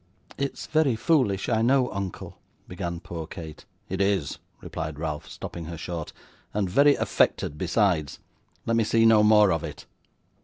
[0.35, 3.65] 'It's very foolish, I know, uncle,' began poor Kate.
[3.87, 6.11] 'It is,' replied Ralph, stopping her short,
[6.55, 8.17] 'and very affected besides.
[8.65, 9.85] Let me see no more of it.